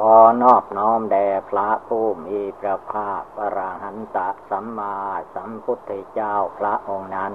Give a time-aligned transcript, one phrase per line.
[0.00, 4.18] ขอนอบน้อมแด่พระผู้มีพระภาคพระราหันต
[4.50, 4.96] สัมมา
[5.34, 7.32] สัมพุทธเจ้าพระองค์นั้น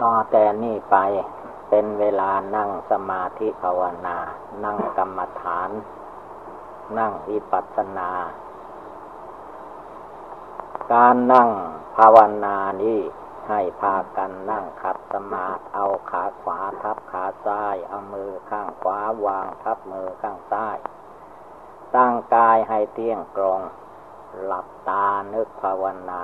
[0.00, 0.96] ต่อแต่นี้ไป
[1.68, 4.16] เป็นเวลานั่งสมาธิภาวนา
[4.64, 5.70] นั่งกรรมฐาน
[6.98, 8.10] นั่งวิปัสสนา
[10.92, 11.48] การนั่ง
[11.96, 13.00] ภาวนานี้
[13.52, 20.76] ให้พากันนั่งขัดสมาธิเอาขาขวาทับขาซ้าย เอามือข้างขวาวางทับมือข้างซ้าย
[21.96, 23.60] ตั้งกายให้เที่ยงตรง
[24.44, 26.22] หลับตานึกภาวนา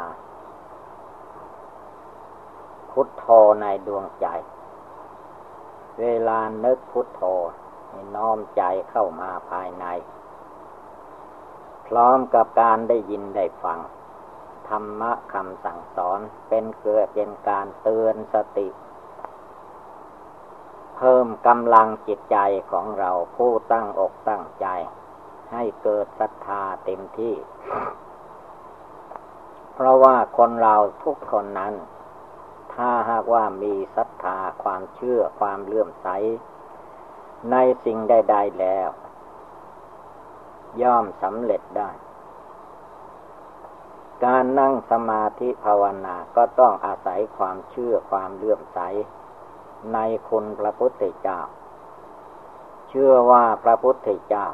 [2.90, 3.24] พุทโธ
[3.60, 4.26] ในดวงใจ
[6.00, 7.22] เวลานึกพุทโธ
[8.14, 9.86] น้อมใจเข้ามาภายใน
[11.86, 13.78] พร้อมกับการได้ยินได้ฟัง
[14.68, 18.68] ธรรมะคำสั่งสอนเป็นเกิดเป็นการเตือนสติ
[20.96, 22.38] เพิ่มกำลังจิตใจ
[22.70, 24.66] ของเราผู้ตั้งอกตั้งใจ
[25.52, 27.34] ให้เกิดศรัทธาเต็มที่
[29.74, 31.74] เพราะว่าคนเราทุกคนนั้น
[32.74, 36.08] ถ้าหากว่ามีศรัทธาความเชื่อความเลื่อมใส
[37.50, 38.88] ในสิ่งใดๆแล้ว
[40.82, 41.90] ย่อมสำเร็จได้
[44.24, 48.78] การนั่งสมาธิภาวนาก็ต้องอาศัยความเชื่อความเลื่อมใส
[49.92, 51.40] ในคุณพระพุทธเจ้า
[52.88, 54.46] เชื่อว่าพระพุทธเจ้า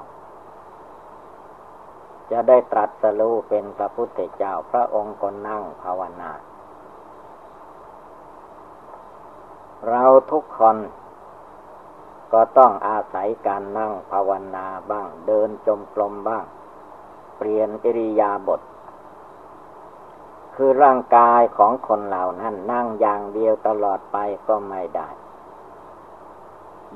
[2.30, 6.30] จะได้ตรัสรู้เป็นพระพุทธเจ้า พระองค์ก็นั่งภาวนา
[9.88, 10.76] เราทุกคน
[12.32, 16.44] ก็ต้องอาศัยการนั่งภาวนาบ้าง เดินจมกลมบ้าง
[17.36, 18.60] เปลี่ยนอิริยาบถ
[20.54, 24.16] คือร่างกายของคนเหล่านั้น นั่งอย่างเดียวตลอดไป
[24.48, 25.08] ก็ไม่ได้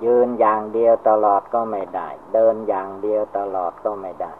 [0.04, 4.32] ยืนอย่างเดียวตลอดก็ไม่ได้ เดินอย่างเดียวตลอดก็ไม่ได้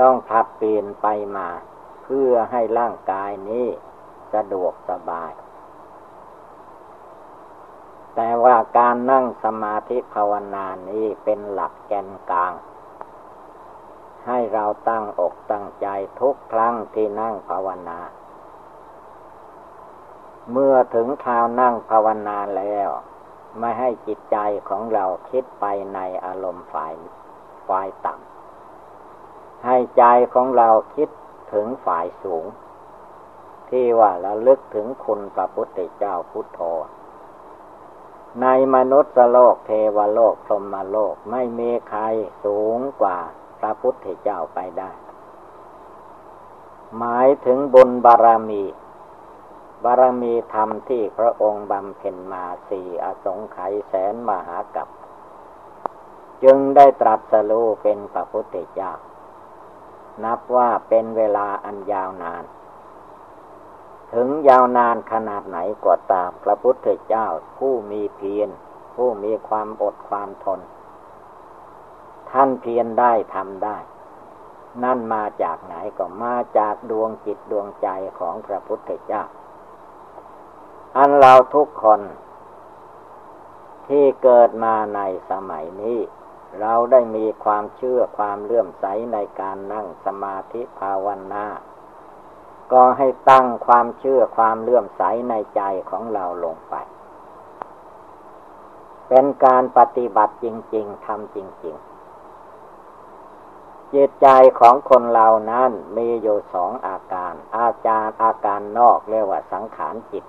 [0.00, 1.48] ต้องผัดเปลี่ยนไปมา
[2.02, 3.66] เพื่อให้ร่างกายนี้
[4.34, 5.32] สะดวกสบาย
[8.14, 12.52] แต่ว่าการนั่งสมาธิภาวนานี้เป็นหลักแกนกลาง
[14.26, 15.88] ให้เราตั้งอกตั้งใจ
[16.20, 17.98] ทุกครั้งที่นั่งภาวนา
[20.52, 22.88] เมื่อถึงคราวนั่งภาวนาแล้ว
[23.58, 24.36] ไม่ให้จิตใจ
[24.68, 25.64] ของเราคิดไป
[25.94, 26.94] ในอารมณ์ฝ่าย
[27.68, 30.04] ฝ่ายต่ำให้ใจ
[30.34, 31.08] ของเราคิด
[31.52, 32.44] ถึงฝ่ายสูง
[33.70, 36.60] ที่ว่าเราลึกถึงคุณพระพุทธเจ้าพุทโธ
[38.42, 42.02] ในมนุษย์โลกเทวโลกพรหมโลกไม่มีใคร
[42.44, 43.18] สูงกว่า
[43.64, 44.90] พระพุทธเจ้าไปได้
[46.98, 48.64] หมายถึงบุญบารมี
[49.84, 54.88] บารมีธรรมที่พระองค์บำเพ็ญมาสี่อสงไขยแสนมหากับ
[56.42, 58.92] จึงได้ตรัสรู้เป็นพระพุทธเจ้า
[60.24, 62.44] นับว่าเป็นเวลาอันยาวนาน
[64.12, 67.26] ถึงยาวนานขนาดไหนกว่าตามพระพุทธเจ้า
[67.58, 68.50] ผู้มีเพียร
[68.94, 70.60] ผู้มีความอดความทน
[72.34, 73.76] ท่านเพียรได้ทำได้
[74.84, 79.22] นั่นมาจากไหนก็มาจากดวงจิตดวงใจของพระพุทธเจ้า
[80.96, 82.00] อันเราทุกคน
[83.88, 85.00] ที่เกิดมาใน
[85.30, 85.98] สมัยนี้
[86.60, 91.46] เราได้มีความเชื่อความเลื่อมใสในการนั่งสมาธิภาวนา
[92.72, 96.74] ก็ให้ตั้งความเชื่อความเลื่อมใสในใจของเราลงไป
[99.08, 101.93] เป็นการปฏิบัติจริง ๆทำจริง ๆ
[103.94, 104.28] จิตใจ
[104.60, 110.24] ของคนเรานั้นมีอยู่สองอาการ อาจารย์อาการนอกเรียกว่าสังขารจิต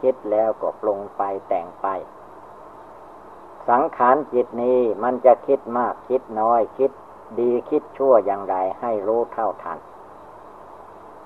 [0.00, 1.86] คิดแล้วก็ปรุงไปแต่งไป
[3.68, 6.90] สังขารจิตนี้มันจะคิดมากคิดน้อยคิด
[7.38, 9.78] ดีคิดชั่วอย่างไรให้รู้เท่าทัน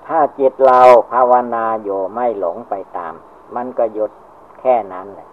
[0.07, 0.81] ถ้าจิตเรา
[1.11, 3.13] ภาวนาอยู่ไม่หลงไปตาม
[3.55, 4.11] มันก็หยุด
[4.59, 5.29] แค่นั้นแหละ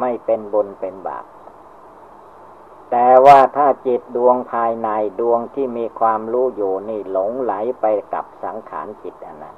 [0.00, 1.24] ไม่เป็นบุญเป็นบาป
[2.90, 4.88] แต่ว่าถ้าจิตดวงภายใน
[5.20, 9.56] ดวงที่มีความรู้อยู่นี่หลงไหลไปกับสังขารจิตอันนั้น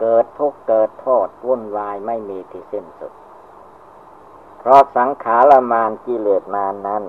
[0.00, 3.12] เกิดทุกข์เกิดโทษวุ่นวายไม่มีที่สิ้นสุด
[4.58, 7.04] เพราะสังขารมานกิเลสมานั้น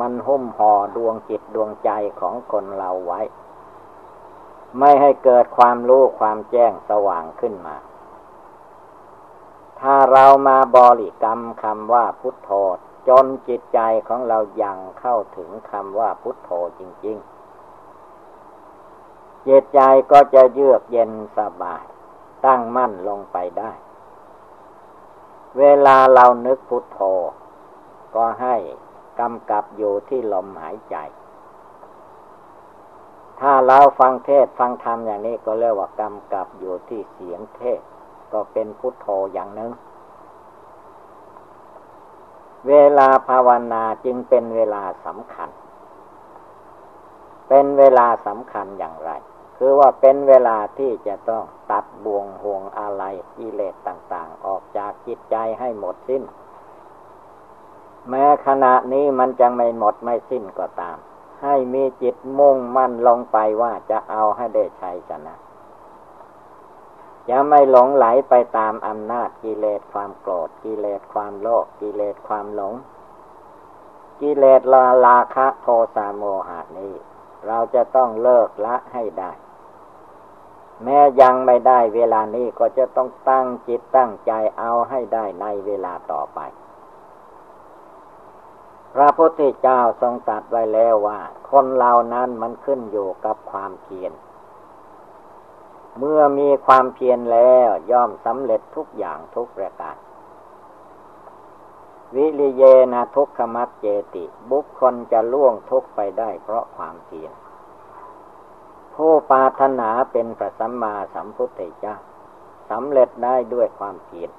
[0.00, 1.90] มันหุ้มห่อดวงจิตดวงใจ
[2.20, 3.20] ของคนเราไว้
[4.78, 7.76] ไม่ให้เกิดความรู้ความแจ้งสว่างขึ้นมา
[9.80, 12.50] ถ้าเรามาบริกรรมคำว่าพุทโธ
[13.08, 17.34] จนจิตใจของเรายังเข้าถึงคำว่าพุทโธจริง ๆ
[19.46, 19.80] จิตใจ
[20.12, 21.84] ก็จะเยือกเย็นสบาย
[22.46, 23.72] ตั้งมั่นลงไปได้
[25.58, 26.98] เวลาเรานึกพุทโธ
[28.14, 28.56] ก็ให้
[29.20, 30.96] กำกับอยู่ที่ลมหายใจ
[33.40, 37.80] ถ้าเราฟังเทศฟังธรรมอย่างนี้ก็เรียกว่ากำกับอยู่ที่เสียงเทศ
[38.32, 39.72] ก็เป็นพุทโธอย่างหนึ่ง
[42.68, 45.50] เวลาภาวนาจึงเป็นเวลาสำคัญ
[47.48, 49.10] เป็นเวลาสำคัญอย่างไร
[49.56, 53.02] คือว่าเป็นเวลาที่จะต้องตัดบ่วงห่วงอะไร
[53.36, 56.22] กิเลสต่าง ๆ ออกจากจิตใจให้หมดสิ้น
[58.08, 60.96] แม้ขณะนี้มันจะไม่หมดไม่สิ้นก็ตาม
[61.42, 65.34] ให้มีจิตมุ่งมั่นลงไปว่าจะเอาให้ได้ชัยชนะ
[67.28, 72.74] จะไม่หลงไหลไปตามอำนาจกิเลสความโกรธกิเลสความโลภกิเลสความหลง
[74.20, 76.94] กิเลสลาลาคะโทสะโมหะนี้
[77.46, 79.32] เราจะต้องเลิกละให้ได้
[80.82, 86.40] แม้ยังไม่ได้เวลานี้ก็จะต้องตั้งจิตตั้งใจเอาให้ได้ในเวลาต่อไป
[88.94, 91.20] พระพุทธเจ้าทรงตรัสไว้แล้วว่า
[91.50, 94.12] คนเหล่านั้นมันขึ้นอยู่กับความเพียร
[95.98, 99.96] เมื่อมีความเพียรแล้วย่อมสำเร็จทุกอย่างทุกประการ
[102.14, 102.62] วิริเย
[102.92, 107.32] นะทุกขมัดเจติ บุคคลจะล่วงทุกไปได้เพราะความเพียร
[108.94, 111.96] ผู้ปาถนาเป็นพระสัมมาสัมพุทธเจ้า
[112.70, 114.30] สำเร็จได้ด้วยความเพียร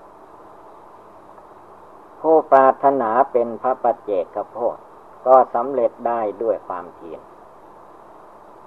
[2.21, 4.77] ผู้ปาถนาเป็นพระปัจเจกโพธ
[5.27, 7.21] ก็สำเร็จได้ด้วยความเพียร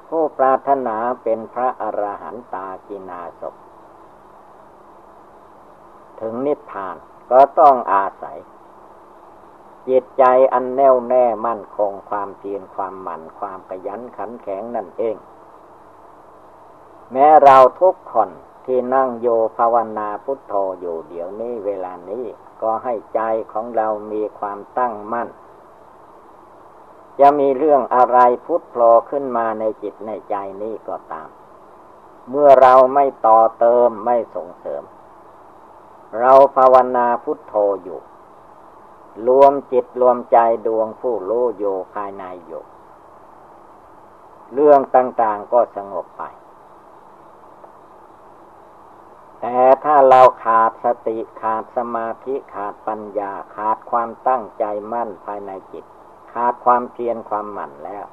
[0.09, 3.43] ผู้ปรารถนาเป็นพระอรหันตากินาศ
[6.21, 6.97] ถึงนิพพาน
[7.31, 8.39] ก็ต้องอาศัย
[9.89, 15.17] จิตใจอันแน่วแน่มั่นคงความเพียรความหมั่นความขยันขันแข็งนั่นเอง
[17.13, 18.31] แม้เราทุกคน
[18.67, 22.25] ที่นั่งโยภาวนาพุทโธอยู่เดี๋ยวนี้เวลานี้
[22.63, 23.21] ก็ให้ใจ
[23.53, 25.29] ของเรามีความตั้งมั่น
[27.21, 31.29] จะมีเรื่องอะไรพุทโผล่ขึ้นมาในจิตในใจนี้ก็ตาม
[32.31, 34.83] เมื่อเราไม่ต่อเติมไม่ส่งเสริม
[36.19, 38.01] เราภาวนาพุทโธอยู่
[39.27, 42.63] รวมจิตรวมใจดวงผู้รู้อยู่ภายในอยู่
[44.55, 46.23] เรื่องต่างๆก็สงบไป
[49.41, 55.85] แต่ถ้าเราขาดสติขาดสมาธิขาดปัญญาขาดความตั้งใจมั่นภายในจิต
[56.33, 58.05] ขาดความเพียรความหมั่นแล้ว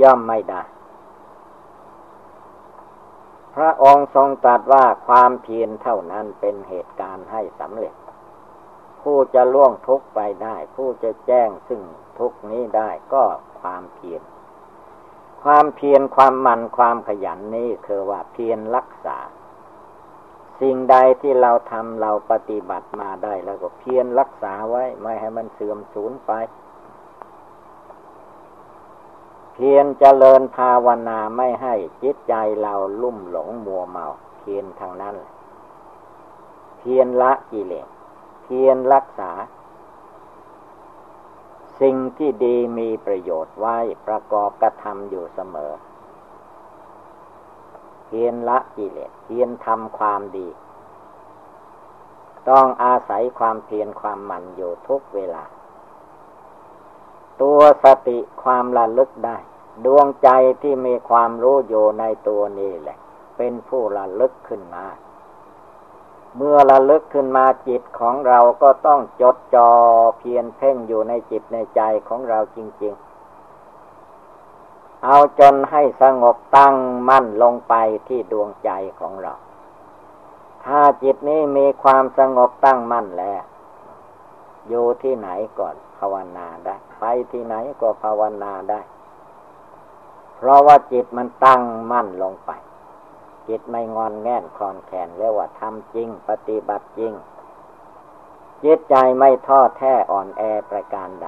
[0.00, 0.62] ย่อมไม่ได้
[3.54, 7.94] พระองค์ทรงตรัสว่าความเพียรเท่านั้นเป็นเหตุการณ์ให้สำเร็จ
[9.02, 11.80] ผู้จะล่วงทุกไปได้ ผู้จะแจ้งซึ่ง
[12.18, 13.24] ทุกนี้ได้ก็
[13.60, 14.22] ความเพียร
[15.42, 19.18] ความเพียรความหมั่นความขยันนี้คือว่าเพียรรักษา
[20.60, 26.30] สิ่งใดที่เราทำเราปฏิบัติมาได้แล้วก็เพียรรักษาไว้ ไม่ให้มันเสื่อมสูญไป
[29.64, 34.06] พียรเจริญภาวนาไม่ให้จิตใจเราลุ่มหลงมัวเมา
[34.38, 35.16] เพียรทางนั้น
[36.78, 37.88] เพียรละกิเลส
[38.42, 39.30] เพียรรักษา
[41.80, 43.76] สิ่งที่ดีมีประโยชน์ไว้
[44.06, 45.72] ประกอบกระทำอยู่เสมอ
[48.06, 50.48] เพียรละกิเลส เพียรทำความดี
[52.48, 55.44] ต้องอาศัยความเพียรความหมั่นอยู่ทุกเวลา
[57.42, 59.36] ตัวสติความระลึกได้
[59.84, 60.28] ดวงใจ
[60.62, 62.98] ที่มีความรู้อยู่ในตัวนี้แหละ
[63.36, 64.86] เป็นผู้ระลึกขึ้นมา
[66.36, 69.70] เมื่อระลึกขึ้นมาจิตของเราก็ต้องจดจ่อ
[70.18, 73.10] เพียนเพ่งอยู่ในจิตในใจของเราจริง ๆ
[75.04, 76.76] เอาจนให้สงบตั้ง
[77.08, 77.74] มั่นลงไป
[78.08, 78.70] ที่ดวงใจ
[79.00, 79.34] ของเรา
[80.64, 83.42] ถ้าจิตนี้มีความสงบตั้งมั่นแล้ว
[84.68, 88.80] อยู่ที่ไหนก่อนภาวนาได้ ไปที่ไหนก็ภาวนาได้
[90.42, 92.50] เพราะว่าจิตมันตั้งมั่นลงไป
[93.48, 97.12] จิตไม่งอนแง่นคลอนแขนเรียกว่าทำจริง ปฏิบัติจริง
[98.64, 101.26] จิตใจไม่ท้อแท้อ่อนแอประการใด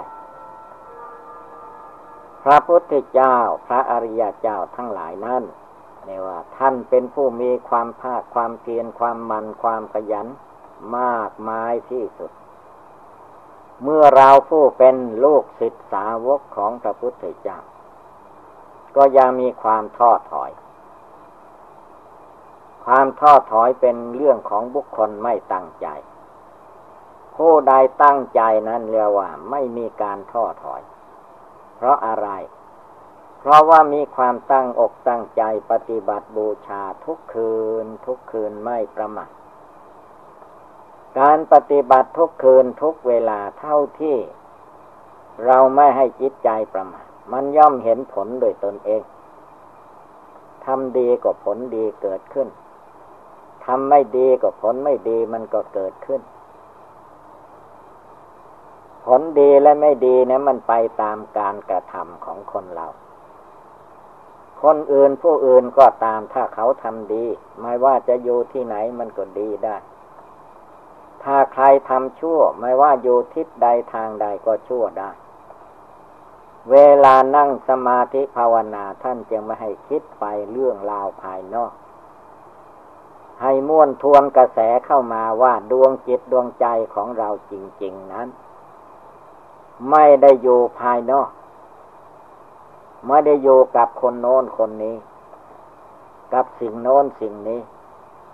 [2.42, 5.42] พระพุทธเจ้าพระอริยเจ้าทั้งหลายนั้น
[6.04, 10.26] เรียกว่า ท่านเป็นผู้มีความภาคความเพียรความมันความขยัน
[10.98, 12.32] มากมายที่สุด
[13.82, 17.58] เมื่อเราผู้เป็นลูกศิษย์สาวกของพระพุทธเจ้า
[18.96, 20.50] ก็ยังมีความท้อถอย
[22.84, 25.86] ความท้อถอยเป็นเรื่องของบุคคลไม่ตั้งใจ
[27.36, 27.72] ผู้ใด
[28.02, 30.82] ตั้งใจนั้นเรียกว่า ไม่มีการท้อถอย
[31.76, 32.28] เพราะอะไร
[33.38, 39.30] เพราะว่ามีความตั้งอกตั้งใจปฏิบัติบูชาทุกคืน ทุกคืนไม่ประมาท
[41.18, 44.16] การปฏิบัติทุกคืนทุกเวลาเท่าที่
[45.44, 49.02] เราไม่ให้จิตใจประมาท มันย่อมเห็นผลโดยตนเอง
[50.64, 52.48] ทำดีก็ผลดีเกิดขึ้น
[53.64, 56.20] ทำไม่ดีก็ผลไม่ดีมันก็เกิดขึ้น
[59.04, 60.72] ผลดีและไม่ดีเนะมันไป
[61.02, 62.86] ตามการกระทำของคนเรา
[64.62, 67.24] คนอื่นผู้อื่นก็ตามถ้าเขาทำดี
[67.60, 69.76] ไม่ว่าจะอยู่ที่ไหนมันก็ดีได้
[71.22, 75.10] ถ้าใครทำชั่ว ไม่ว่าอยู่ทิศใดทางใดก็ชั่วได้
[76.70, 81.72] เวลานั่งสมาธิภาวนาท่านจึงไม่ให้คิดไปเรื่องราวภายนอก
[83.42, 87.52] ให้ม้วนทวนกระแสเข้ามาว่าดวงจิตดวงใจของเราจ
[87.82, 88.28] ริง ๆนั้น
[89.90, 91.30] ไม่ได้อยู่ภายนอก
[93.06, 94.96] ไม่ได้อยู่กับคนโน้นคนนี้
[96.32, 97.60] กับสิ่งโน้นสิ่งนี้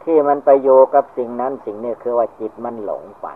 [0.02, 3.26] ที่มันไปโยกับสิ่งนั้นสิ่งนี้คือว่าจิตมันหลงไป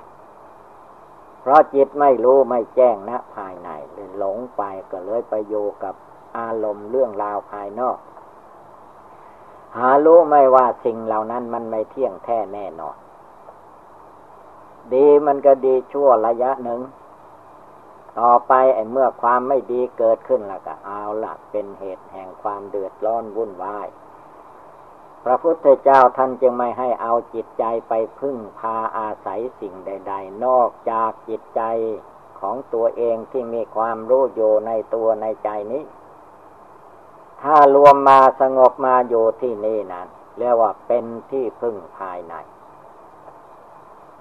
[1.42, 5.94] เพราะจิตไม่รู้ไม่แจ้งนะภายในเลยหลงไปก็เลยไปโยกับ
[6.38, 7.98] อารมณ์เรื่องราวภายนอก
[9.76, 12.96] หารู้ไม่ว่าสิ่งเหล่านั้นมันไม่เที่ยงแท้แน่นอน
[14.94, 16.80] ดีมันก็ดีชั่วระยะหนึ่ง
[18.18, 23.86] ต่อไปไอ้เมื่อความไม่ดีเกิดขึ้นแล้วก็เอาละเป็นเหตุแห่งความเดือดร้อนวุ่นวาย
[25.24, 31.62] พระพุทธเจ้าท่านจึงไม่ให้เอาจิตใจไปพึ่งพาอาศัยสิ่งใด ๆ นอกจากจิตใจ
[32.40, 35.84] ของตัวเองที่มีความรู้อยู่ในตัวในใจนี้
[37.42, 42.34] ถ้ารวมมาสงบมาอยู่ที่นี่นั้นเรียกว่าเป็นที่พึ่งภายใน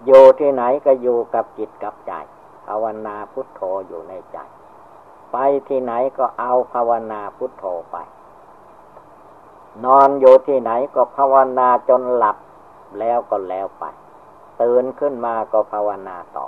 [0.05, 2.13] อยู่ที่ไหนก็อยู่กับจิตกับใจ
[2.65, 4.37] ภาวนาพุทโธอยู่ในใจ
[5.31, 7.97] ไปที่ไหนก็เอาภาวนาพุทโธไป
[9.85, 12.37] นอนอยู่ที่ไหนก็ภาวนาจนหลับ
[12.99, 13.83] แล้วก็แล้วไป
[14.61, 16.47] ตื่นขึ้นมาก็ภาวนาต่อ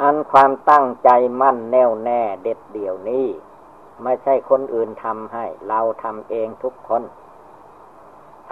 [0.00, 1.10] อันความตั้งใจ
[1.40, 3.26] มั่นแน่วแน่เด็ดเดี่ยวนี้
[4.02, 7.02] ไม่ใช่คนอื่นทำให้ เราทำเองทุกคน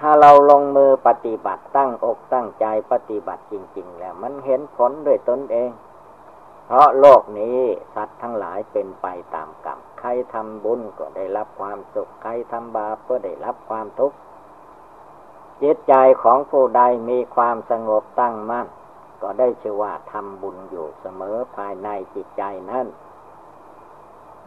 [0.00, 5.70] ถ้าเราลงมือปฏิบัติตั้งอกตั้งใจปฏิบัติจริง ๆ แล้ว มันเห็นผลด้วยตนเอง
[6.66, 7.58] เพราะโลกนี้
[7.94, 14.16] สัตว์ทั้งหลายเป็นไปตามกรรม ครทำบุญก็ได้รับความสุข ใครทำบาปก็ได้รับความทุกข์
[15.62, 18.66] จิตใจของผู้ใดมีความสงบตั้งมั่น
[19.22, 22.86] ก็ได้ชื่อว่าทำบุญอยู่เสมอภายในจิตใจนั้น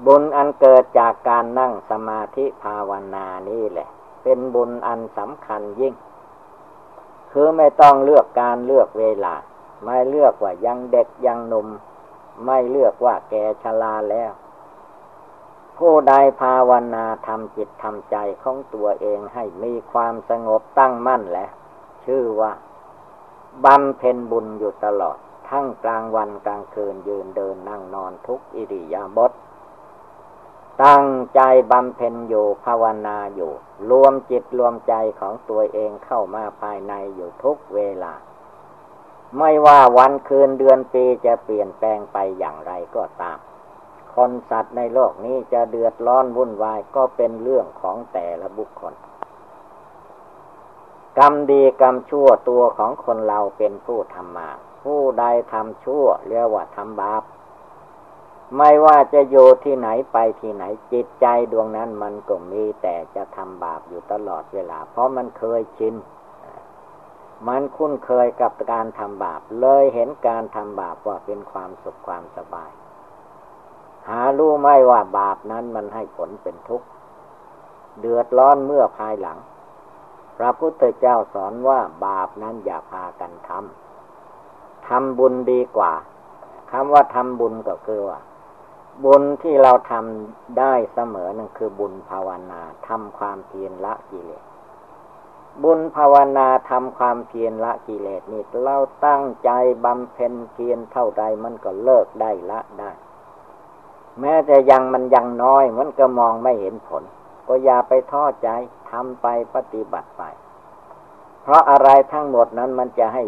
[0.06, 3.90] บุญอันเกิดจากการนั่งสมาธิภาวนานี่แหละ
[4.24, 5.94] เป็นบุญอันสำคัญยิ่ง
[7.32, 9.36] คือไม่ต้องเลือกการเลือกเวลา
[9.84, 11.68] ไม่เลือกว่ายังเด็กยังหนุ่ม
[12.46, 13.34] ไม่เลือกว่าแก
[13.64, 14.32] ชราแล้ว
[15.78, 21.48] ผู้ใดภาวนาทำจิตทำใจของตัวเองให้มีความสงบตั้งมั่นแหละ
[22.06, 22.52] ชื่อว่า
[23.66, 25.18] บำเพ็ญบุญอยู่ตลอด
[25.50, 29.32] ทั้งกลางวันกลางคืนยืนเดินนั่งนอนทุกอิริยาบถ
[30.84, 31.06] ตั้ง
[31.36, 31.42] ใจ
[31.72, 33.52] บำเพ็ญอยู่ภาวนาอยู่
[33.90, 38.14] รวมจิตรวมใจของตัวเองเข้ามาภายในอยู่ทุกเวลา
[39.38, 43.40] ไม่ว่าวันคืนเดือนปีจะเปลี่ยนแปลงไปอย่างไรก็ตาม
[44.18, 48.94] คนสัตว์ในโลกนี้จะเดือดร้อนวุ่นวายก็เป็นเรื่องของแต่ละบุคคล
[51.18, 54.50] กรรมดีกรรมชั่วตัวของคนเราเป็นผู้ทำมา
[54.84, 57.24] ผู้ใดทำชั่วเรียกว่าทำบาป
[58.58, 65.96] ไม่ว่าจะอยู่ที่ไหนไปที่ไหนจิตใจดวงนั้นมันก็มีแต่จะทำบาปอยู่ตลอดเวลา เพราะมันเคยชิน
[67.48, 72.72] มันคุ้นเคยกับการทำบาป เลยเห็นการทำบาปว่าเป็นความสุขความสบาย
[74.10, 76.88] หารู้ไม่ว่าบาปนั้นมันให้ผลเป็นทุกข์
[78.00, 79.38] เดือดร้อนเมื่อภายหลัง
[80.38, 85.94] พระพุทธเจ้าสอนว่าบาปนั้นอย่าพากันทำทำบุญดีกว่า
[86.72, 88.20] คำว่าทำบุญก็คือว่า
[89.06, 94.44] บุญที่เราทำได้เสมอนั่นคือบุญภาวนาทำความเพียรละกิเลส
[95.64, 99.50] บุญภาวนาทำความเพียรละกิเลสนี่เราตั้งใจ
[99.86, 102.92] บำเพ็ญเพียรเท่าใดมันก็เลิกได้ละได้
[104.22, 107.04] แม้แต่ยังมันยังน้อย มันก็มองไม่เห็นผล
[107.48, 108.50] ก็อย่าไปท้อใจ
[108.90, 110.24] ทำไปปฏิบัติไป
[111.42, 113.24] เพราะอะไรทั้งหมดนั้นมันจะให้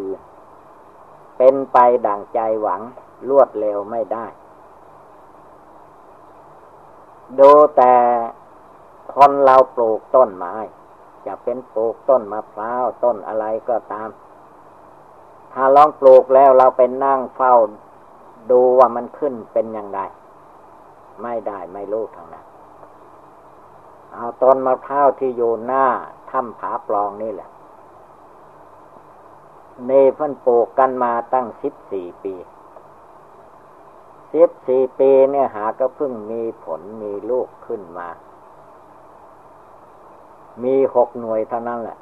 [1.37, 1.77] เป็นไป
[2.07, 2.81] ดั่งใจหวัง
[3.29, 4.25] รวดเร็วไม่ได้
[7.39, 7.93] ดูแต่
[9.15, 10.55] คนเราปลูกต้นไม้
[11.25, 14.09] จะเป็นปลูกต้นมะพร้าวต้นอะไรก็ตาม
[15.53, 17.55] ถ้าลองปลูกแล้วเราไปนั่งเฝ้า
[18.51, 19.99] ดูว่ามันขึ้นเป็นอย่างไร
[21.21, 22.45] ไม่ได้ไม่รู้ทางนั้น
[24.13, 25.85] เอาต้นมะพร้าวที่อยู่หน้า
[26.29, 27.49] ถ้ำผาปลองนี่แหละ
[29.85, 32.33] เนเพิ่นปลูกกันมาตั้งสิบสี่ปี
[34.33, 38.07] สิบสี่ปีเนี่ยหาก็เพิ่งมีผลมีลูกขึ้นมา
[40.63, 41.97] มีหกหน่วยเท่านั้นแหละ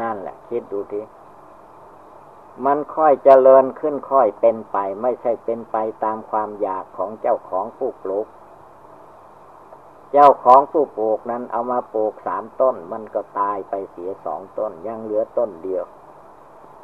[0.00, 1.00] นั่นแหละ คิดดูที
[2.66, 8.26] มันค่อยเจริญขึ้นค่อยเป็นไป ไม่ใช่เป็นไปตามความอยากของเจ้าของผู้ปลูก
[10.12, 15.84] เจ้าของผู้ปลูกนั้นเอามาปลูกสามต้น มันก็ตายไปเสียสองต้น ยังเหลือต้นเดียว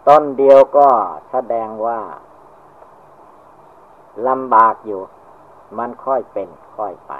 [0.09, 0.88] ต้นเดียวก็
[1.31, 2.00] แสดงว่า
[4.28, 5.02] ลำบากอยู่
[5.78, 7.12] มันค่อยเป็นค่อยไป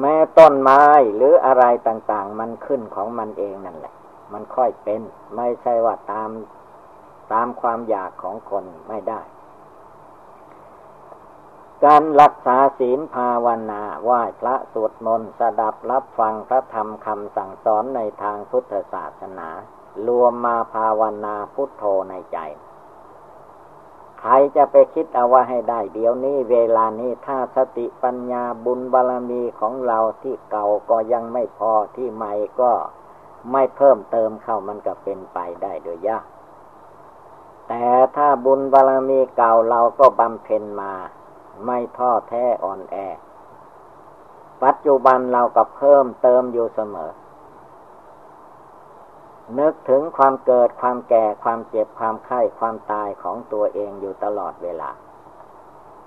[0.00, 0.82] แม้ต้นไม้
[1.16, 3.94] หรืออะไรต่าง ๆ มันขึ้นของมันเองนั่นแหละ
[4.32, 5.02] มันค่อยเป็น
[5.36, 6.30] ไม่ใช่ว่าตาม
[7.32, 9.20] ตามความอยากของคนไม่ได้
[11.84, 19.48] การรักษาศีลภาวนาไหว้พระสวดมนต์สดับรับฟังพระธรรมคำสั่งสอนในทางพุทธศาสนา
[20.08, 22.38] รวมมาภาวนาพุทโธในใจ
[24.20, 32.72] ใครจะไปคิดเอาว่าให้ได้ เดี๋ยวนี้เวลานี้ถ้าสติปัญญาบุญบารรมีของเราที่เก่าก็ยังไม่พอที่ใหม่ก็
[33.52, 36.24] ไม่เพิ่มเติมเข้ามันก็เป็นไปได้โดยยาก
[37.68, 40.92] แต่ถ้าบุญบารมีเก่าเราก็บำเพ็ญมา
[41.64, 42.96] ไม่ท้อแท้อ่อนแอ
[44.62, 47.12] ปัจจุบันเราก็เพิ่มเติมอยู่เสมอ
[49.58, 54.90] นึกถึงความเกิดความแก่ความเจ็บความไข้ความตายของตัวเองอยู่ตลอดเวลา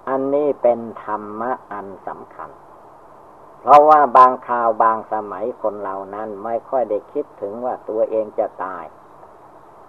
[0.10, 2.50] อันนี้เป็นธรรมะอันสำคัญ
[3.62, 8.86] เพราะว่าบางคราวบางสมัยคนเหล่านั้นไม่ค่อยได้คิดถึงว่าตัวเองจะตาย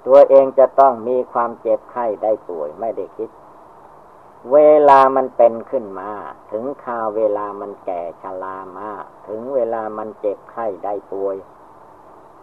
[0.07, 3.31] ตัวเองจะต้องมีความเจ็บไข้ได้ป่วยไม่ได้คิด
[4.53, 4.59] เว
[4.89, 6.11] ลามันเป็นขึ้นมา
[6.51, 8.91] ถึงคราวเวลามันแก่ชรามา
[9.29, 11.37] ถึงเวลามันเจ็บไข้ได้ป่วย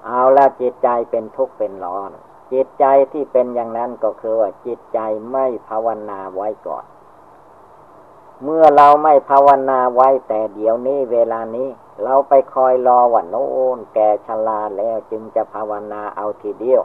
[0.05, 2.11] เอาละจิตใจเป็นทุกข์เป็นร้อน
[2.53, 4.99] จิตใจที่เป็นอย่างนั้นก็คือว่าจิตใจ
[5.31, 6.85] ไม่ภาวนาไว้ก่อน
[8.43, 11.69] เมื่อเราไม่ภาวนาไว้แต่เดี๋ยวนี้เวลานี้
[12.03, 16.81] เราไปคอยรอวันโน้นแก่ชราแล้วจึงจะภาวนาเอาทีเดียว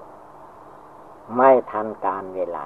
[1.36, 2.64] ไม่ทันการเวลา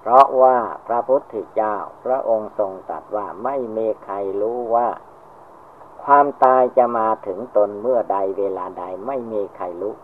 [0.00, 4.88] เพราะว่าพระพุทธเจ้าพระองค์ทรงตรัสว่าไม่มีใครรู้ว่า
[6.04, 9.94] ความตายจะมาถึงตนเมื่อใดเวลาใดไม่มีใครรู้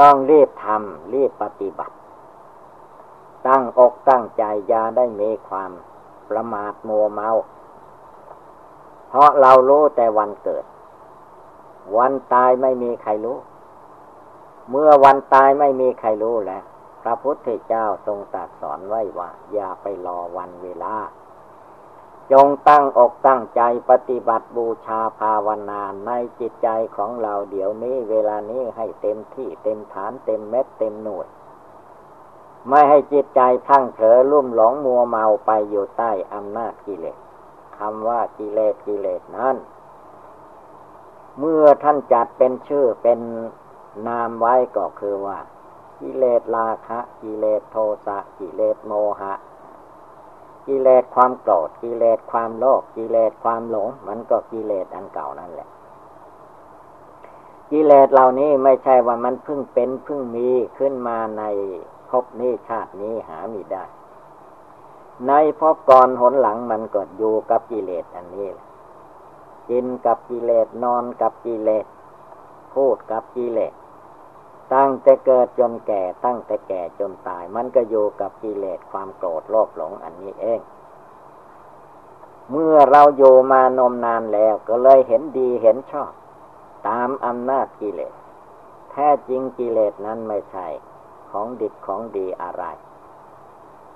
[0.00, 1.94] ต้องรีบทำรีบปฏิบัติ
[3.48, 5.70] ตั้งอกตั้งใจยาได้มีความ
[6.28, 7.30] ประมาทมัวเมา
[9.08, 10.64] เพราะเรารู้แต่วันเกิด
[11.96, 13.38] วันตายไม่มีใครรู้
[14.70, 16.64] เมื่อวันตายไม่มีใครรู้แล้ว
[17.02, 20.94] พระพุทธเจ้าทรงตรัสสอนไว้ว่า อย่าไปรอวันเวลา
[22.32, 31.28] จงตั้งอกตั้งใจปฏิบัติบูชาภาวนาในจิตใจของเราเดี๋ยวนี้เวลานี้ให้เต็มที่เต็มฐานเต็มเม็ดเต็มหน่วย
[32.68, 37.18] ไม่ให้จิตใจทั้งเผลอลุ่มหลงมัวเมาไปอยู่ใต้อำนาจกิเลส
[37.78, 39.56] คำว่ากิเลสกิเลสนั้น
[41.38, 43.20] เมื่อท่านจัดเป็นชื่อเป็น
[44.08, 45.38] นามไว้ก็คือว่า
[46.00, 49.32] กิเลสราคะ กิเลสโทสะกิเลสโมหะ
[50.66, 55.68] กิเลสความโกรธกิเลสความโลภกิเลสความหลง มันก็กิเลสอันเก่านั่นแหละ
[57.70, 60.48] กิเลสเหล่านี้ไม่ใช่ว่ามันเพิ่งเป็นเพิ่งมี
[60.78, 61.42] ขึ้นมาใน
[62.12, 63.84] ภพนี้ชาตินี้หามีได้
[65.26, 68.68] ในภพก่อนหนหลังมันก็อยู่กับกิเลสอันนี้แหละ
[69.70, 71.86] กินกับกิเลสนอนกับกิเลส
[72.74, 73.72] พูดกับกิเลส
[74.74, 80.60] ตั้งแต่เกิดจนแก่ตั้งแต่แก่จนตาย มันก็อยู่กับกิเลสความโกรธโลภหลงอันนี้เอง
[82.50, 86.12] เมื่อเราอยู่มานมนานแล้วก็เลยเห็นดีเห็นชอบ
[86.88, 88.14] ตามอำนาจกิเลส
[88.90, 90.66] แท้จริงกิเลสนั้นไม่ใช่
[91.32, 92.64] ของดิบของดีอะไร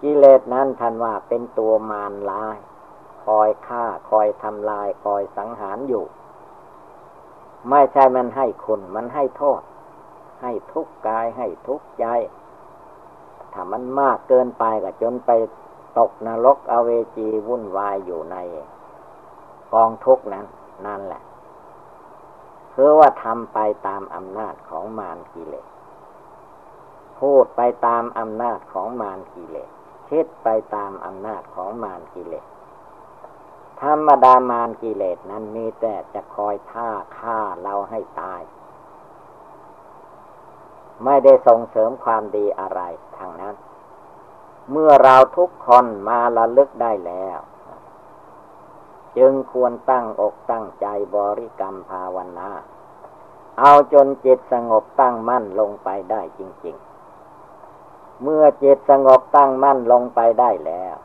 [0.02, 2.56] กิเลสนั้นท่านว่าเป็นตัวมารลาย
[3.24, 6.04] คอยฆ่าคอยทำลาย คอยสังหารอยู่
[7.70, 9.60] ไม่ใช่มันให้คุณมันให้โทษ
[10.42, 12.06] ให้ทุกกายให้ทุกใจ
[13.52, 15.30] ถ้ามันมากเกินไปก็จนไป
[15.98, 18.36] ตกนรกอเวจีวุ่นวายอยู่ใน
[19.72, 20.46] กองทุกนั้น
[20.86, 21.22] นั่นแหละ
[22.72, 25.66] พคือว่าทำไปตามอำนาจของมารกิเลส
[27.20, 29.70] พูดไปตามอำนาจของมารกิเลส
[30.08, 32.46] คิดไปตามอำนาจของมารกิเลส
[33.80, 38.42] ธรรมดามารกิเลสนั้นมีแต่จะคอยท่าฆ่าเราให้ตาย
[41.04, 42.80] ไม่ได้ส่งเสริมความดีอะไร
[43.16, 43.54] ทางนั้น
[44.70, 47.38] เมื่อเราทุกคนมาละลึกได้แล้ว
[49.18, 52.50] จึงควรตั้งอกตั้งใจบริกรรมภาวนา
[53.60, 56.76] เอาจนจิตสงบตั้งมั่นลงไปได้จริง
[58.22, 60.96] เมื่อจิตสงบตั้งมั่นลงไปได้แล้ว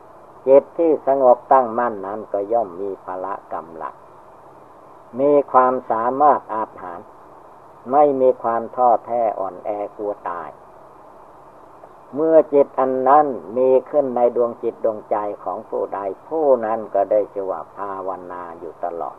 [0.46, 3.94] จิตที่สงบตั้งมั่นนั้นก็ย่อมมีพละกำลัง
[5.20, 7.08] มีความสามารถอาถรรพ์
[7.92, 10.50] ไม่มีความท้อแท้อ่อนแอกลัวตาย
[12.14, 15.98] เมื่อจิตอันนั้นมีขึ้นในดวงจิตดวงใจของผู้ใด
[16.28, 19.16] ผู้นั้นก็ได้ชื่อว่าภาวนาอยู่ตลอด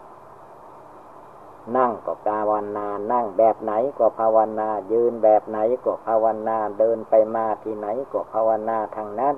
[1.77, 9.35] นั่งก็ภาวนา นั่งแบบไหนก็ภาวนา ยืนแบบไหนก็ภาวนา เดินไปมาที่ไหนก็ภาวนาทางนั้น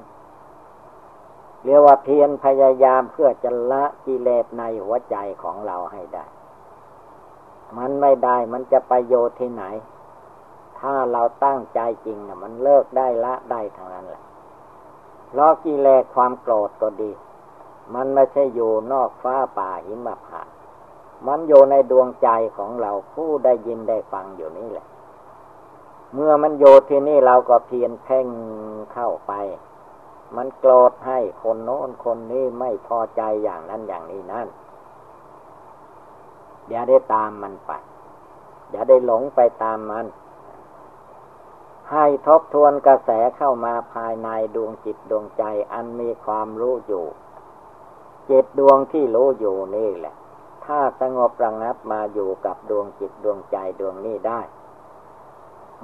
[1.63, 6.25] เรียกว่าเพียรพยายามเพื่อจะละกิเลสในหัวใจของเราให้ได้
[7.77, 9.63] มันไม่ได้มันจะไปโยชน์ที่ไหน
[10.79, 14.23] ถ้าเราตั้งใจจริงนะมันเลิกได้ละได้ทางนั้นแหละ
[15.29, 17.11] เพราะกิเลสความโกรธก็ดี
[17.93, 20.41] มันไม่ใช่อยู่นอกฟ้าป่าหิมะผา
[21.27, 24.85] มันอยู่ในดวงใจของเราผู้ได้ยินได้ฟังอยู่นี่แหละ
[26.13, 28.27] เมื่อมันโยที่นี่เราก็เพียรเพ่ง
[28.93, 29.33] เข้าไป
[30.35, 34.47] มันโกรธให้คนโน้นคนนี้ไม่พอใจอย่างนั้นอย่างนี้นั่น
[36.69, 37.71] อย่าได้ตามมันไป
[38.71, 40.05] อย่าได้หลงไปตามมัน
[41.91, 47.05] ให้ทบทวนกระแสเข้ามาภายในดวงจิตดวงใจอันมีความรู้อยู่
[48.29, 50.15] จิตดวงที่รู้อยู่นี่แหละ
[50.65, 54.41] ถ้าสงบระงับมาอยู่กับดวงจิตดวงใจดวงนี้ได้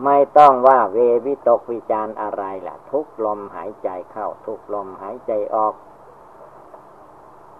[0.04, 5.74] ไม่ต้องว่าเววิตกวิจารอะไรล่ะ ทุกลมหายใจเข้า ทุกลมหายใจออก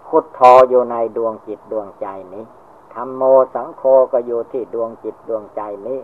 [0.08, 2.46] พุทโธอยู่ในดวงจิตดวงใจนี้
[2.94, 3.24] ธรรมโม
[3.56, 6.00] สังโฆก็อยู่ที่ดวงจิตดวงใจนี้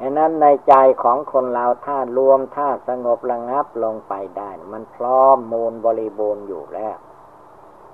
[0.00, 6.96] ฉะนั้นในใจของคนเราถ้ารวมถ้าสงบระงับลงไปได้ มันพร้อมมูลบริบูรณ์อยู่แล้ว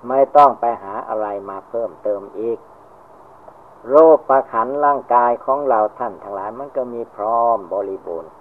[0.07, 2.57] ไม่ต้องไปหาอะไรมาเพิ่มเติมอีก
[3.89, 8.31] โรคประขันร่างกายของเราท่านทั้งหลายมันก็มีพร้อมบริบูรณ์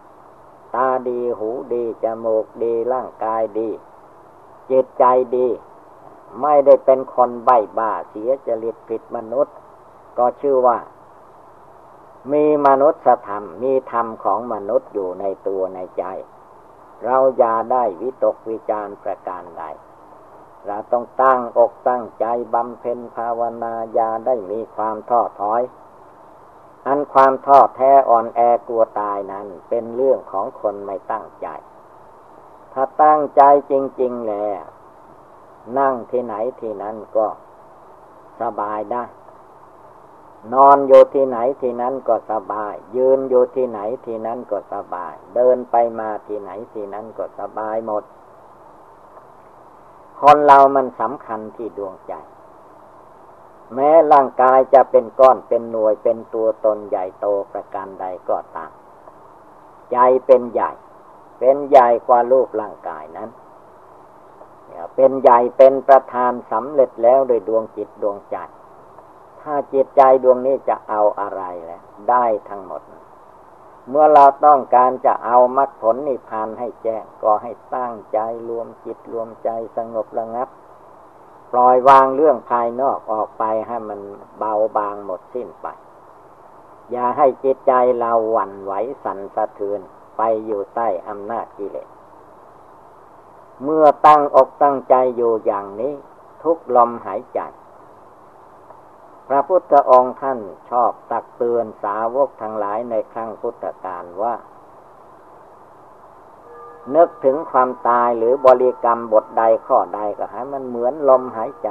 [0.75, 3.68] ตาดีหูดีจมูกดีร่างกายดี
[4.70, 5.05] จิตใจ
[5.37, 5.49] ดี
[6.42, 9.57] ไม่ได้เป็นคนใบ้บ้าเสียจริตผิดมนุษย์
[10.18, 10.79] ก็ชื่อว่า
[12.33, 16.05] มีมนุษยธรรม มีธรรมของมนุษย์อยู่ในตัวในใจ
[17.05, 19.64] เราอย่าได้วิตกวิจารประการใด
[20.66, 25.62] เราต้องตั้งอกตั้งใจบำเพ็ญภาวนาญาได้มีความท้อถอย
[26.87, 31.49] อันความท้อแท้อ่อนแอกลัวตายนั้น เป็นเรื่องของคนไม่ตั้งใจ
[32.73, 34.62] ถ้าตั้งใจจริง ๆ แล้ว
[35.79, 37.27] นั่งที่ไหนที่นั้นก็
[38.40, 39.05] สบายได้
[40.55, 48.03] นอนอยู่ที่ไหนที่นั้นก็สบาย ยืนอยู่ที่ไหนที่นั้นก็สบาย เดินไปมาที่ไหนที่นั้นก็สบายหมด
[50.21, 52.15] คนเรามันสำคัญที่ดวงใจ
[53.75, 58.73] แม้ร่างกายจะเป็นก้อนเป็นหน่วยเป็นตัวตนใหญ่โตประการใดก็ตาม
[59.93, 60.71] ใจเป็นใหญ่
[61.39, 63.31] เป็นใหญ่กว่ารูปร่างกายนั้น
[64.97, 68.37] เป็นใหญ่เป็นประธานสำเร็จแล้วโดยดวงจิตดวงใจ
[69.41, 72.83] ถ้าจิตใจดวงนี้จะเอาอะไรแล้วได้ทั้งหมด
[73.88, 80.49] เมื่อเราต้องการจะเอามรรคผลนิพพานให้แจ้งก็ให้ตั้งใจรวมจิตรวมใจสงบระงับ
[81.53, 84.01] ปล่อยวางเรื่องภายนอกออกไปให้มัน
[84.38, 85.66] เบาบางหมดสิ้นไป
[86.90, 88.73] อย่าให้จิตใจเราหวั่นไหว
[89.05, 89.81] สั่นสะเทือน
[90.16, 91.88] ไปอยู่ใต้อำนาจกิเลส
[93.64, 95.93] เมื่อตั้งอกตั้งใจอยู่อย่างนี้
[96.43, 97.40] ทุกลมหายใจ
[99.33, 100.38] พระพุทธองค์ท่าน
[100.71, 104.35] ชอบตักเตือนสาวกทั้งหลายในครั้งพุทธกาลว่า
[106.95, 111.69] นึกถึงความตายหรือบริกรรมบทใดข้อใดก็ให้มันเหมือนลมหายใจ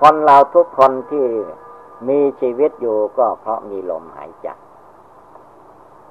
[0.00, 1.26] คนเราทุกคนที่
[2.08, 4.48] มีชีวิตอยู่ก็เพราะมีลมหายใจ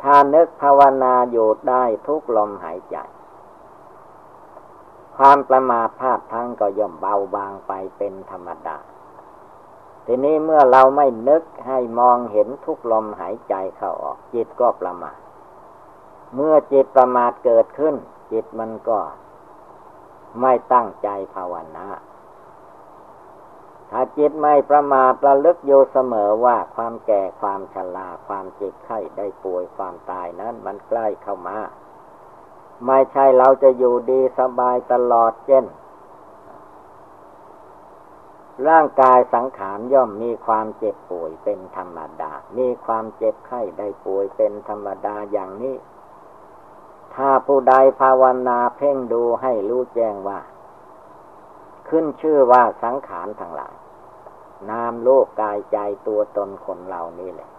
[0.02, 2.98] ถ้านึกภาวนาอยู่ได้ทุกลมหายใจ
[5.18, 8.78] ความประมาทพลาดทั้งก็ย่อมเบาบางไปเป็นธรรมดา
[10.06, 15.20] ทีนี้เมื่อเราไม่นึกให้มองเห็นทุกลมหายใจเข้าออก จิตก็ประมาท
[16.36, 17.96] เมื่อจิตประมาทเกิดขึ้น
[18.32, 19.00] จิตมันก็
[20.42, 21.88] ไม่ตั้งใจภาวนา
[23.92, 31.58] ถ้าจิตไม่ประมาทระลึกอยู่เสมอว่าความแก่ความชราความเจ็บไข้ได้ป่วยความตายนั้นมันใกล้เข้ามา
[32.86, 35.66] ไม่ใช่เราจะอยู่ดีสบายตลอดเช่น
[38.68, 45.76] ร่างกายสังขารย่อมมีความเจ็บป่วยเป็นธรรมดา มีความเจ็บไข้ได้ป่วยเป็นธรรมดาอย่างนี้
[47.16, 50.40] ถ้าผู้ใดภาวนาเพ่งดูให้รู้แจ้งว่า
[51.88, 53.74] ขึ้นชื่อว่าสังขารทั้งหลาย
[54.70, 57.50] นามโลกกายใจตัวตนคนเรานี่แหละ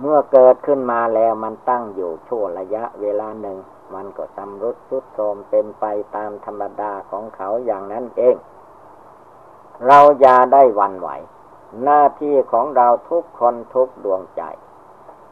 [0.00, 3.58] เมื่อเกิดขึ้นมาแล้วมันตั้งอยู่ชั่วระยะเวลาหนึ่ง
[3.94, 5.84] มันก็สำรุดสุดโทมเป็นไป
[6.16, 8.36] ตามธรรมดาของเขาอย่างนั้นเอง
[9.86, 11.08] เราอย่าได้วันไหว
[11.84, 14.42] หน้าที่ของเราทุกคนทุกดวงใจ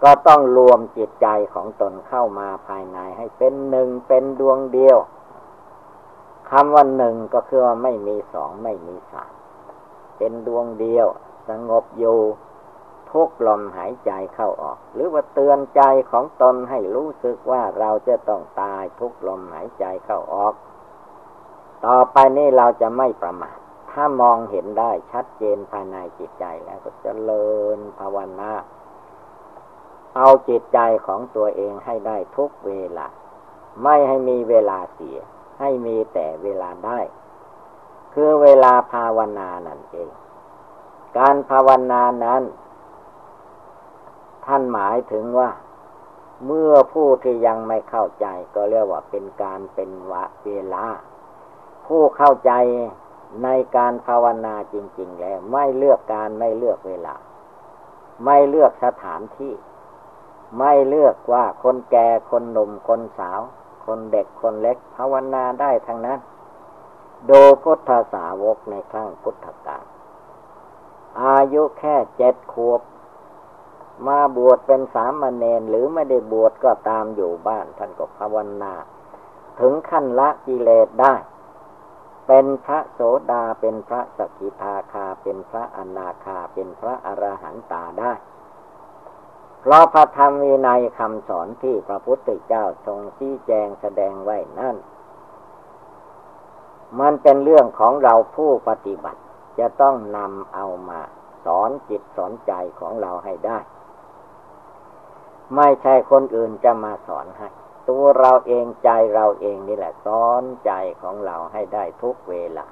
[0.03, 4.99] ก็ต้องรวมจิตใจของตนเข้ามาภายในให้เป็นหนึ่งเป็นดวงเดียว
[6.51, 9.33] คำว่าหนึ่งก็คือว่าไม่มีสองไม่มีสาม
[10.19, 11.07] เป็นดวงเดียว
[11.49, 12.21] สงบอยู่
[13.11, 20.55] ทุกลมหายใจเข้าออก หรือว่าเตือนใจของตนให้รู้สึกว่าเราจะต้องตายทุกลมหายใจเข้าออก
[21.87, 23.59] ต่อไปนี้เราจะไม่ประมาท
[23.99, 28.53] ถ้ามองเห็นได้ชัดเจนภายในจิตใจแล้วก็จเจริญภาวนา
[30.17, 33.07] เอาจิตใจของตัวเองให้ได้ทุกเวลา
[33.83, 35.19] ไม่ให้มีเวลาเสีย
[35.61, 37.01] ให้มีแต่เวลาได้
[38.15, 40.09] คือเวลาภาวนานั่นเอง
[41.19, 42.43] การภาวนานั้น
[44.47, 45.51] ท่านหมายถึงว่า
[46.47, 50.87] เมื่อผู้ที่ยังไม่เข้าใจก็เรียกว่าเป็นการเป็นวะเวลา
[51.87, 52.53] ผู้เข้าใจ
[53.43, 57.15] ในการภาวนาจริง ๆ แล้ว ไม่เลือกการไม่เลือกเวลา
[58.25, 59.55] ไม่เลือกสถานที่
[60.59, 63.41] ไม่เลือกว่าคนแก่คนหนุ่มคนสาว
[63.85, 66.19] คนเด็กคนเล็ก ภาวนาได้ทั้งนั้น
[67.27, 69.85] โดพุทธสาวกในครั้งพุทธกาล
[71.23, 72.81] อายุแค่เจ็ดขวบ
[74.07, 78.75] มาบวชเป็นสามเณรหรือไม่ได้บวชก็ตามอยู่บ้าน ท่านก็ภาวนา
[79.61, 81.15] ถึงขั้นละกิเลสได้
[82.27, 88.13] เป็นพระโสดาเป็นพระสกิทาคาเป็นพระอนาคาเป็นพระอรหันตาได้
[89.61, 94.77] เพราะพระธรรมวินัยคำสอนที่พระพุทธเจ้าทรงชี้แจงแสดงไว้นั่น
[97.01, 99.21] มันเป็นเรื่องของเราผู้ปฏิบัติ
[99.59, 101.01] จะต้องนำเอามา
[101.45, 103.59] สอนจิตสอนใจของเราให้ได้
[105.57, 107.49] ไม่ใช่คนอื่นจะมาสอนให้
[107.89, 110.73] ตัวเราเองใจเราเองนี่แหละสอนใจ
[111.03, 112.67] ของเราให้ได้ทุกเวลา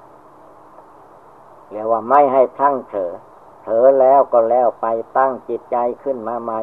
[1.71, 3.11] เรียกว่าไม่ให้ทั้งเถอ
[3.63, 6.59] เถอแล้วก็แล้วไปตั้งจิตใจขึ้นมาใหม่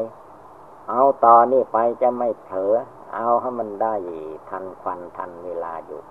[0.89, 2.73] เอาตอนนี้ไปจะไม่เถอ
[3.15, 3.93] เอาให้มันได้
[4.49, 6.01] ทันควันทันเวลาอยู่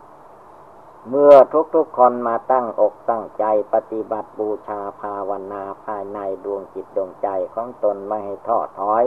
[1.08, 1.34] เมื่อ
[1.74, 9.04] ทุกๆคนมาตั้งอกตั้งใจปฏิบัติบูชาภาวนาภายในดวงจิตดวงใจของตนไม่ให้ท้อถอย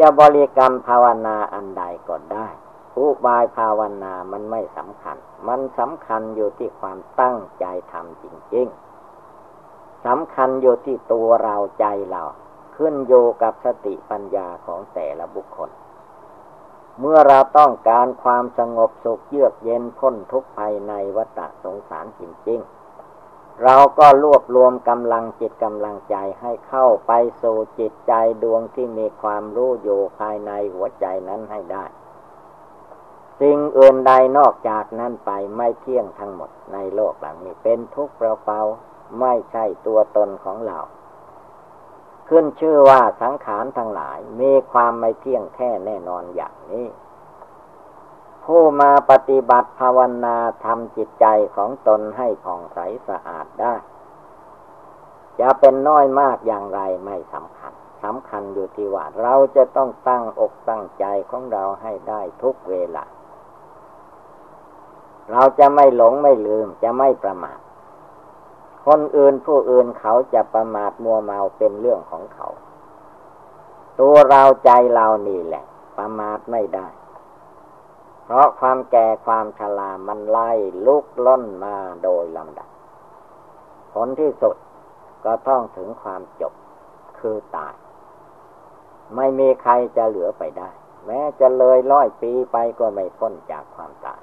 [0.00, 2.48] จะบริกรรมภาวนาอันใดก็ได้
[2.98, 5.16] อุบายภาวนามันไม่สำคัญ
[5.48, 12.22] มันสำคัญอยู่ที่ความตั้งใจทำจริงๆสำคัญอยู่ที่ตัวเราใจเรา
[12.76, 15.70] ขึ้นโยกับสติปัญญาของแต่ละบุคคล
[17.00, 22.81] เมื่อเราต้องการความสงบสุขเยือกเย็นพ้นทุกภัยในวัฏสงสารจริงๆ
[23.64, 31.84] เราก็รวบรวมกำลังจิตกำลังใจให้เข้าไปสู่จิตใจดวงที่มีความรู้อยู่ภายในหัวใจนั้นให้ได้
[33.40, 40.78] สิ่งอื่นใดนอกจากนั้นไปไม่เที่ยงทั้งหมดในโลกหลังนี้เป็นทุกข์เปล่าๆไม่ใช่ตัวตนของเรา
[42.28, 46.86] ขึ้นชื่อว่าสังขารทั้งหลายมีความไม่เที่ยงแท้แน่นอนอย่างนี้
[48.44, 51.26] ผู้มาปฏิบัติภาวนาทำจิตใจ
[51.56, 52.78] ของตนให้ผ่องใส
[53.08, 53.74] สะอาดได้
[55.40, 63.04] จะเป็นน้อยมากอย่างไรไม่สำคัญสำคัญอยู่ที่ว่า เราจะต้องตั้งอกตั้งใจของเราให้ได้ทุกเวลา
[65.30, 67.60] เราจะไม่หลงไม่ลืมจะไม่ประมาท
[68.86, 72.48] คนอื่นผู้อื่นเขาจะประมาทมัวเมาเป็นเรื่องของเขา
[74.00, 75.64] ตัวเราใจเรานี่แหละ
[75.98, 76.86] ประมาทไม่ได้
[78.24, 80.50] เพราะความแก่ความชรามันไล่
[80.86, 82.68] ลุกล้นมาโดยลำดับ
[83.92, 84.56] ผลที่สุด
[85.24, 86.54] ก็ต้องถึงความจบ
[87.18, 87.74] คือตาย
[89.16, 90.70] ไม่มีใครจะเหลือไปได้
[91.06, 94.22] แม้จะเลยร้อยปีไปก็ไม่พ้นจากความตาย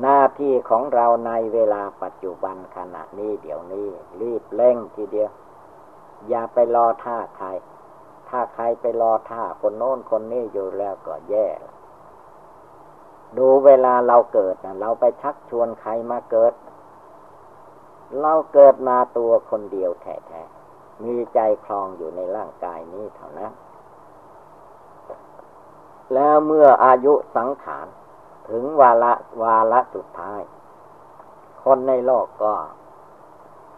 [0.00, 3.88] หน้าที่ของเราในเวลาปัจจุบันขณะนี้เดี๋ยวนี้
[4.20, 5.30] รีบเร่งทีเดียว
[6.28, 7.48] อย่าไปรอท่าใคร
[8.28, 11.46] ถ้าใครไปรอท่าคนโน้นคนนี้อยู่แล้วก็แย่
[13.38, 16.52] ดูเวลาเราเกิดนะเราไปชักชวนใครมาเกิด
[18.20, 23.52] เราเกิดมาตัวคนเดียวแท้ๆ มีใจคลองอยู่ในร่างกายนี้เท่านั้น
[26.14, 27.86] แล้วเมื่ออายุสังขาร
[28.48, 30.40] ถึงวาระวาระสุดท้าย
[31.64, 32.52] คนในโลกก็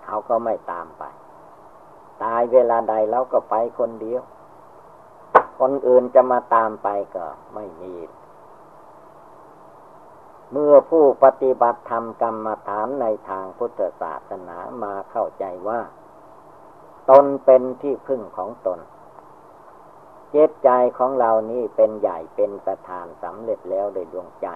[0.05, 1.05] เขาก็ไม่ตามไป
[2.25, 4.23] ตายเวลาใดเราก็ไปคนเดียว
[5.61, 7.95] คนอื่นจะมาตามไปก็ไม่มี
[10.53, 15.81] เมื่อผู้ปฏิบัติธรรมกรรมฐานในทางพุทธศาสนามาเข้าใจว่า
[17.11, 18.81] ตนเป็นที่พึ่งของตน
[20.31, 24.49] เจตใจของเรานี่เป็นใหญ่เป็นประธานสำเร็จแล้วโดยดวงใจ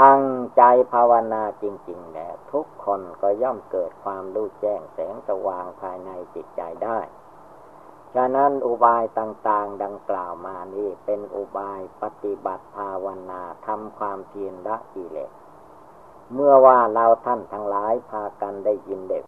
[0.00, 0.22] ตั้ง
[0.56, 6.98] ใจภาวนาจริง ๆ แล้ว ทุกคนก็ย่อมเกิดความรู้แจ้งแสงสว่างภายในจิตใจได้
[8.14, 15.30] ฉะนั้นอุบายต่างๆ ดังกล่าวมานี้เป็นอุบายปฏิบัติภาวนาทำความเพียรละกิเลส
[16.34, 19.24] เมื่อว่าเราท่านทั้งหลายพากันได้ยินเด็ก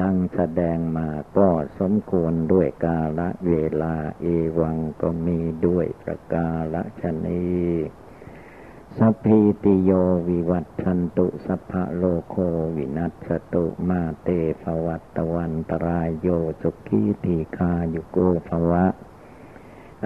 [0.00, 3.52] ดังแสดงมาก็สมควรด้วยกาละเว
[3.82, 4.24] ลาเอ
[4.58, 7.44] วังก็มีด้วยประกาละชนี
[8.98, 9.90] สัพพิติโย
[10.28, 12.36] วิวัตชันตุสัพพะโลโค
[12.76, 14.28] วินัสตุมาเต
[14.62, 16.28] ภวัตวันตรายโย
[16.60, 18.86] สุขีทีคายุโกภวะ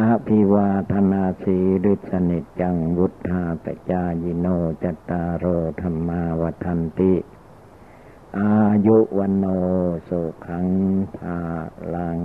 [0.01, 1.59] อาภิวาธนาสี
[1.93, 4.47] ฤทสนิจังวุธาปจายโน
[4.83, 5.45] จตารโอ
[5.81, 7.15] ธรรมาวทันติ
[8.39, 8.55] อา
[8.87, 9.45] ยุวันโน
[10.09, 10.67] สุขัง
[11.17, 11.39] ภา
[11.95, 12.21] ลัง